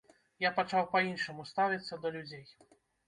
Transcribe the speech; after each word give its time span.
Я 0.45 0.49
пачаў 0.59 0.87
па-іншаму 0.95 1.45
ставіцца 1.53 1.93
да 2.07 2.13
людзей. 2.17 2.45